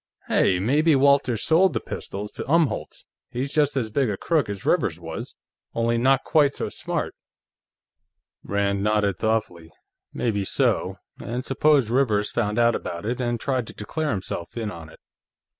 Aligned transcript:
"Hey! 0.29 0.57
Maybe 0.57 0.95
Walters 0.95 1.43
sold 1.43 1.73
the 1.73 1.79
pistols 1.79 2.31
to 2.31 2.43
Umholtz! 2.51 3.05
He's 3.29 3.53
just 3.53 3.77
as 3.77 3.91
big 3.91 4.09
a 4.09 4.17
crook 4.17 4.49
as 4.49 4.65
Rivers 4.65 4.99
was, 4.99 5.35
only 5.75 5.99
not 5.99 6.23
quite 6.23 6.55
so 6.55 6.69
smart." 6.69 7.13
Rand 8.43 8.83
nodded 8.83 9.19
thoughtfully. 9.19 9.69
"Maybe 10.11 10.43
so. 10.43 10.95
And 11.23 11.45
suppose 11.45 11.91
Rivers 11.91 12.31
found 12.31 12.57
out 12.57 12.73
about 12.73 13.05
it, 13.05 13.21
and 13.21 13.39
tried 13.39 13.67
to 13.67 13.73
declare 13.73 14.09
himself 14.09 14.57
in 14.57 14.71
on 14.71 14.89
it. 14.89 14.99